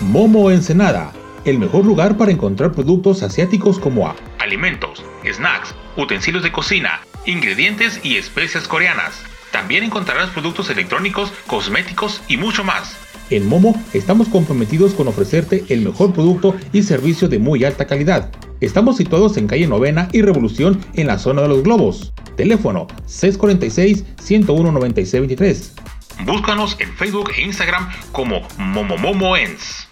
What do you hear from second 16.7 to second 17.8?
y servicio de muy